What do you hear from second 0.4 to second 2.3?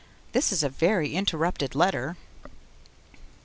is a very interrupted letter.)